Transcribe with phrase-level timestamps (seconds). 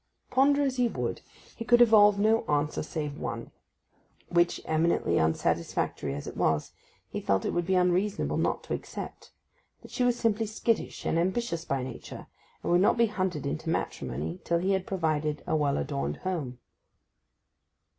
[0.31, 1.21] Ponder as he would
[1.55, 3.51] he could evolve no answer save one,
[4.29, 6.71] which, eminently unsatisfactory as it was,
[7.11, 9.31] he felt it would be unreasonable not to accept:
[9.83, 12.25] that she was simply skittish and ambitious by nature,
[12.63, 16.57] and would not be hunted into matrimony till he had provided a well adorned home.